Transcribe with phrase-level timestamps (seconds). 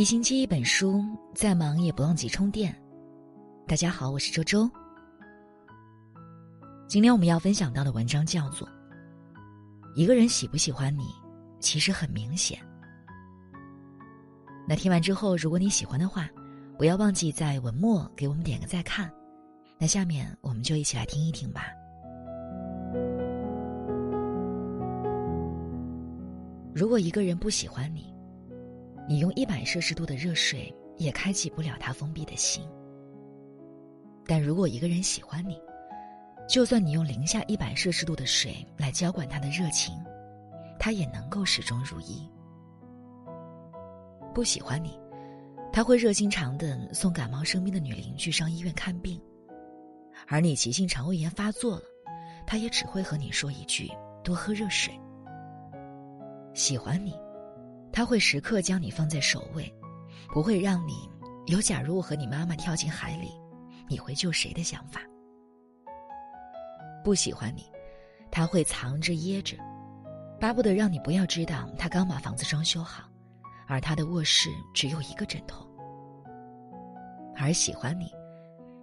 [0.00, 2.74] 一星期一本书，再忙也不忘记充电。
[3.68, 4.66] 大家好，我是周周。
[6.88, 8.66] 今天我们要分享到的文章叫做
[9.94, 11.02] 《一个人喜不喜欢你，
[11.58, 12.58] 其实很明显》。
[14.66, 16.30] 那听完之后，如果你喜欢的话，
[16.78, 19.12] 不要忘记在文末给我们点个再看。
[19.76, 21.66] 那下面我们就一起来听一听吧。
[26.74, 28.10] 如果一个人不喜欢你，
[29.10, 32.62] 你用一百摄氏度的热水也开启不了他封闭的心。
[34.24, 35.60] 但如果一个人喜欢你，
[36.48, 39.96] 就算你用零下一百摄氏度的水来浇灌他的热情，
[40.78, 42.24] 他也能够始终如一。
[44.32, 44.96] 不喜欢你，
[45.72, 49.20] 他会热心肠的送感冒生病的女邻居上医院看病，
[50.28, 51.82] 而你急性肠胃炎发作了，
[52.46, 53.90] 他也只会和你说一句
[54.22, 54.94] “多喝热水”。
[56.54, 57.12] 喜欢你。
[58.00, 59.70] 他会时刻将你放在首位，
[60.32, 61.06] 不会让你
[61.48, 63.30] 有“假如我和你妈妈跳进海里，
[63.90, 65.02] 你会救谁”的想法。
[67.04, 67.70] 不喜欢你，
[68.30, 69.58] 他会藏着掖着，
[70.40, 73.04] 巴不得让你不要知道他刚把房子装修好，
[73.66, 75.68] 而他的卧室只有一个枕头。
[77.36, 78.10] 而喜欢你，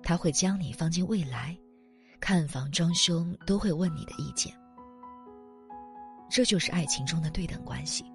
[0.03, 1.57] 他会将你放进未来，
[2.19, 4.53] 看房装修都会问你的意见。
[6.29, 8.05] 这就是爱情中的对等关系。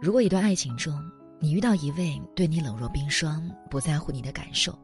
[0.00, 0.94] 如果一段爱情中，
[1.40, 4.76] 你遇到一位对你冷若冰霜、不在乎你的感受，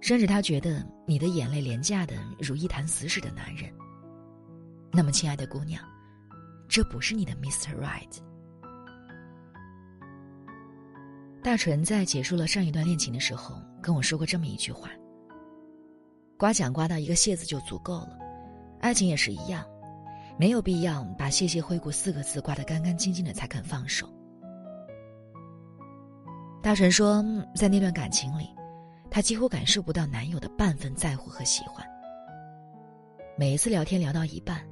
[0.00, 3.72] 甚至他觉得你的眼泪廉价的如一潭死水的男人，
[4.92, 5.82] 那么，亲爱的姑娘，
[6.68, 7.74] 这不是你的 Mr.
[7.80, 8.18] Right。
[11.42, 14.90] 大纯在结束了上一段恋情的时候跟我说过这么一句话
[16.36, 18.18] ：“刮奖刮到一个谢字就足够了，
[18.80, 19.64] 爱情也是一样，
[20.38, 24.06] 没有必要把‘谢谢惠顾’四个字刮得干干净净的才肯放手。”
[26.64, 27.22] 大神说，
[27.54, 28.48] 在那段感情里，
[29.10, 31.86] 她几乎感受不到男友的半分在乎和喜欢。
[33.36, 34.66] 每一次聊天聊到一半，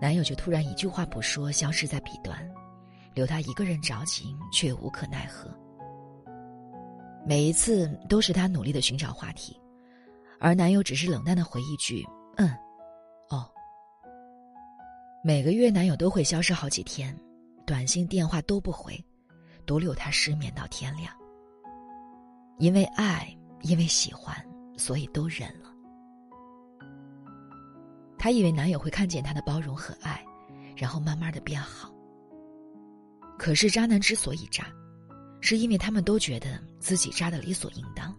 [0.00, 2.34] 男友就突然一句话不说，消失在彼端，
[3.12, 5.50] 留她一个人着急却无可奈何。
[7.26, 9.60] 每一次都是她努力的寻找话题，
[10.40, 12.02] 而男友只是冷淡的回一句
[12.38, 12.48] “嗯，
[13.28, 13.46] 哦”。
[15.22, 17.14] 每个月男友都会消失好几天，
[17.66, 18.98] 短信电话都不回，
[19.66, 21.12] 独留她失眠到天亮。
[22.58, 24.34] 因为爱，因为喜欢，
[24.76, 25.70] 所以都忍了。
[28.18, 30.24] 她以为男友会看见她的包容和爱，
[30.76, 31.92] 然后慢慢的变好。
[33.38, 34.66] 可是渣男之所以渣，
[35.40, 38.14] 是因为他们都觉得自己渣的理所应当。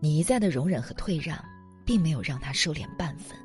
[0.00, 1.42] 你一再的容忍和退让，
[1.86, 3.36] 并没有让他收敛半分。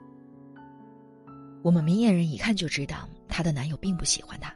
[1.64, 4.54] 我们明眼人一看就知道，她的男友并不喜欢她。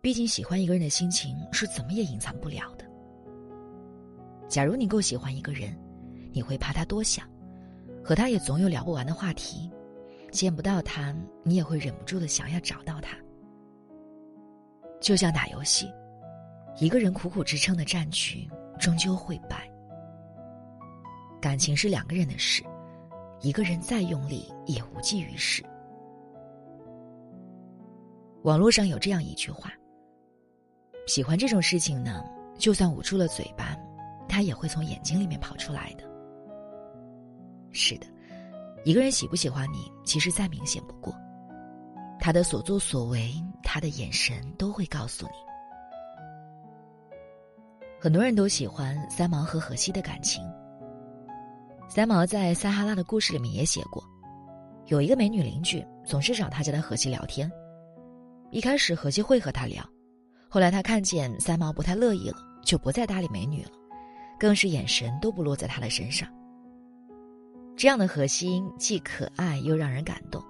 [0.00, 2.85] 毕竟喜欢一个人的心情是怎么也隐藏不了的。
[4.48, 5.76] 假如你够喜欢一个人，
[6.32, 7.28] 你会怕他多想，
[8.04, 9.70] 和他也总有聊不完的话题，
[10.30, 13.16] 见不到他，你也会忍不住的想要找到他。
[15.00, 15.90] 就像打游戏，
[16.78, 18.48] 一个人苦苦支撑的战局，
[18.78, 19.68] 终究会败。
[21.40, 22.62] 感情是两个人的事，
[23.40, 25.62] 一个人再用力也无济于事。
[28.42, 29.72] 网络上有这样一句话：
[31.06, 32.24] 喜欢这种事情呢，
[32.56, 33.76] 就算捂住了嘴巴。
[34.36, 36.04] 他也会从眼睛里面跑出来的。
[37.72, 38.06] 是的，
[38.84, 41.10] 一个人喜不喜欢你，其实再明显不过，
[42.20, 43.32] 他的所作所为，
[43.62, 45.32] 他的眼神都会告诉你。
[47.98, 50.44] 很多人都喜欢三毛和荷西的感情。
[51.88, 54.04] 三毛在《撒哈拉的故事》里面也写过，
[54.88, 57.50] 有一个美女邻居总是找他家的荷西聊天。
[58.50, 59.82] 一开始荷西会和他聊，
[60.46, 63.70] 后来他看见三毛不太乐意了，就不再搭理美女了。
[64.38, 66.28] 更是眼神都不落在他的身上。
[67.76, 70.42] 这样的核心既可爱又让人感动，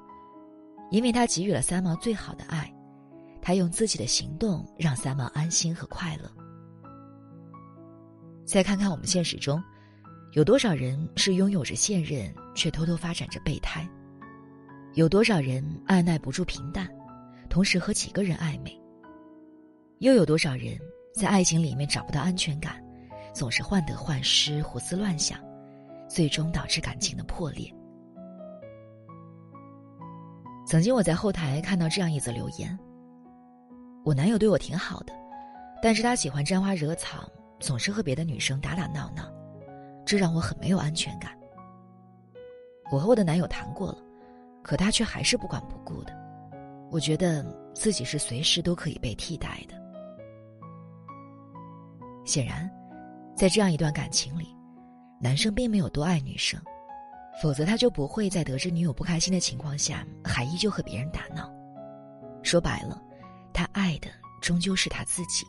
[0.90, 2.72] 因为他给予了三毛最好的爱，
[3.42, 6.30] 他用自己的行动让三毛安心和快乐。
[8.44, 9.60] 再看看我们现实中，
[10.32, 13.88] 有多少人是拥有着现任却偷偷发展着备胎？
[14.94, 16.88] 有多少人按耐不住平淡，
[17.50, 18.80] 同时和几个人暧昧？
[19.98, 20.78] 又有多少人
[21.12, 22.80] 在爱情里面找不到安全感？
[23.36, 25.38] 总是患得患失、胡思乱想，
[26.08, 27.70] 最终导致感情的破裂。
[30.66, 32.76] 曾经我在后台看到这样一则留言
[34.06, 35.12] ：“我男友对我挺好的，
[35.82, 37.30] 但是他喜欢沾花惹草，
[37.60, 39.30] 总是和别的女生打打闹闹，
[40.06, 41.38] 这让我很没有安全感。
[42.90, 43.98] 我和我的男友谈过了，
[44.62, 46.12] 可他却还是不管不顾的，
[46.90, 47.44] 我觉得
[47.74, 49.76] 自己是随时都可以被替代的。”
[52.24, 52.68] 显然，
[53.36, 54.56] 在这样一段感情里，
[55.20, 56.58] 男生并没有多爱女生，
[57.42, 61.52] 否则他就不会在得知女友不开心的情况下，还依旧和别人打闹。
[62.42, 63.00] 说白了，
[63.52, 64.08] 他爱的
[64.40, 65.44] 终究是他自己。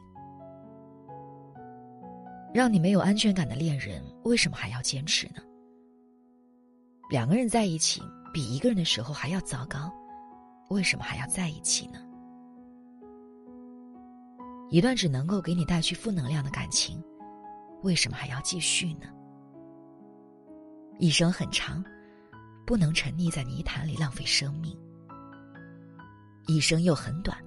[2.53, 5.41] 让你没有安全感的恋人，为什么还要坚持呢？
[7.09, 8.01] 两个人在一起
[8.33, 9.89] 比一个人的时候还要糟糕，
[10.69, 11.99] 为什么还要在一起呢？
[14.69, 17.01] 一段只能够给你带去负能量的感情，
[17.83, 19.07] 为什么还要继续呢？
[20.99, 21.83] 一生很长，
[22.65, 24.77] 不能沉溺在泥潭里浪费生命。
[26.47, 27.37] 一生又很短，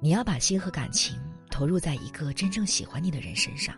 [0.00, 1.18] 你要把心和感情
[1.50, 3.74] 投入在一个真正喜欢你的人身上。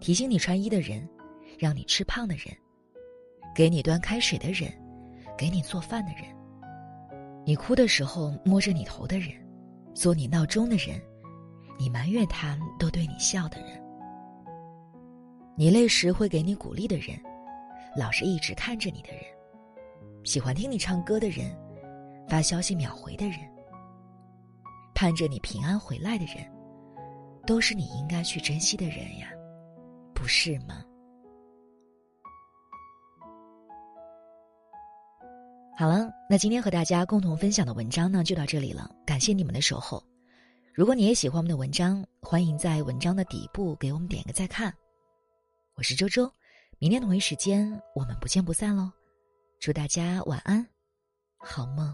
[0.00, 1.06] 提醒你穿衣的人，
[1.58, 2.46] 让你吃胖的人，
[3.54, 4.72] 给你端开水的人，
[5.36, 6.24] 给你做饭的人，
[7.44, 9.32] 你哭的时候摸着你头的人。
[9.92, 11.02] 做你闹钟的人，
[11.80, 13.82] 你埋怨他都对你笑的人，
[15.56, 17.18] 你累时会给你鼓励的人，
[17.96, 19.22] 老是一直看着你的人，
[20.22, 21.50] 喜欢听你唱歌的人，
[22.28, 23.38] 发消息秒回的人，
[24.94, 26.46] 盼着你平安回来的人，
[27.46, 29.30] 都是你应该去珍惜的人呀，
[30.14, 30.84] 不是吗？
[35.78, 38.94] 好了，那今天和大家共同分享的文章呢，就到这里了。
[39.06, 40.09] 感谢你们的守候。
[40.72, 44.72] 如果你也喜欢我们的文章，欢迎在文章的底部给我们点个再看。
[45.74, 46.32] 我是周周，
[46.78, 48.90] 明天同一时间我们不见不散喽！
[49.58, 50.64] 祝大家晚安，
[51.38, 51.92] 好梦。